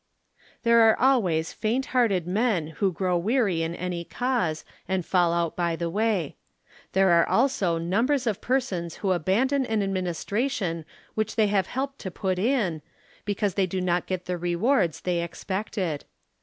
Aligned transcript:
There 0.63 0.79
are 0.89 0.99
always 0.99 1.53
faint 1.53 1.85
hearted 1.93 2.25
men, 2.25 2.69
who 2.81 2.91
grow 2.91 3.19
weary 3.19 3.61
in 3.61 3.75
any 3.75 4.03
cause, 4.03 4.65
and 4.87 5.05
fall 5.05 5.31
out 5.31 5.55
by 5.55 5.75
the 5.75 5.91
way; 5.91 6.37
there 6.93 7.11
are 7.11 7.29
also 7.29 7.77
num 7.77 8.07
bers 8.07 8.25
of 8.25 8.41
persons 8.41 8.95
who 9.05 9.11
abandon 9.11 9.63
an 9.67 9.83
administration 9.83 10.85
which 11.13 11.35
they 11.35 11.49
have 11.49 11.67
helped 11.67 11.99
to 11.99 12.09
put 12.09 12.39
in, 12.39 12.81
because 13.25 13.53
they 13.53 13.67
do 13.67 13.79
not 13.79 14.07
get 14.07 14.25
the 14.25 14.39
rewards 14.39 15.01
they 15.01 15.21
expected. 15.21 16.05